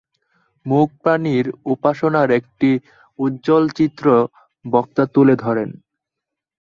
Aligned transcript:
মূক 0.65 0.89
প্রাণীর 1.01 1.45
উপাসনার 1.65 2.29
একটি 2.39 2.69
উজ্জ্বল 3.19 3.63
চিত্র 3.77 4.05
বক্তা 4.65 5.03
তুলে 5.13 5.35
ধরেন। 5.35 5.69